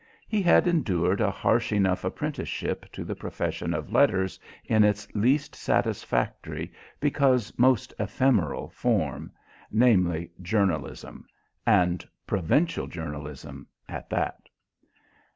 [0.27, 5.53] He had endured a harsh enough apprenticeship to the profession of letters in its least
[5.53, 9.31] satisfactory, because most ephemeral, form
[9.69, 11.27] namely journalism,
[11.67, 14.49] and provincial journalism at that.